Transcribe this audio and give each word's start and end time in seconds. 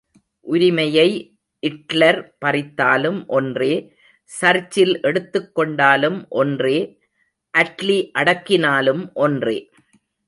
உரிமையை 0.41 1.09
இட்லர் 1.59 2.37
பறித்தாலும் 2.45 3.27
ஒன்றே, 3.27 3.93
சர்ச்சில் 4.23 5.01
எடுத்துக் 5.01 5.55
கொண்டாலும் 5.55 6.25
ஒன்றே, 6.29 6.99
அட்லி 7.57 8.11
அடக்கினாலும் 8.19 9.13
ஒன்றே. 9.13 9.69